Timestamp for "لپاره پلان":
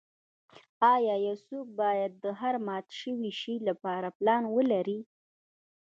3.67-4.43